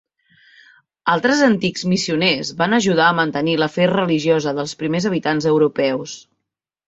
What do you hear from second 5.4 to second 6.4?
europeus.